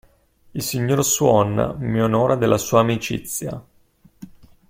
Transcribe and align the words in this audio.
Il 0.53 0.63
signor 0.63 1.03
Swan 1.05 1.75
mi 1.81 2.01
onora 2.01 2.33
della 2.35 2.57
sua 2.57 2.79
amicizia. 2.79 3.63